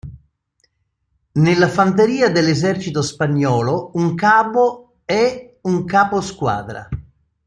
Nella 1.33 1.69
fanteria 1.69 2.31
dell'Esercito 2.31 3.03
spagnolo 3.03 3.91
un 3.93 4.15
cabo 4.15 5.01
è 5.05 5.59
un 5.61 5.85
capo 5.85 6.21
squadra. 6.21 6.89